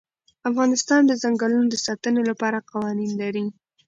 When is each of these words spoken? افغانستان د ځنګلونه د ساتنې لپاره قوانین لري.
افغانستان 0.49 1.01
د 1.05 1.11
ځنګلونه 1.21 1.67
د 1.69 1.75
ساتنې 1.85 2.21
لپاره 2.29 2.65
قوانین 2.71 3.11
لري. 3.21 3.45